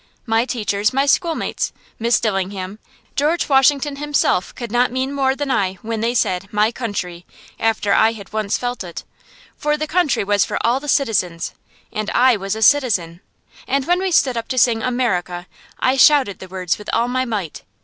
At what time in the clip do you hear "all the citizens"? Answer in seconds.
10.65-11.53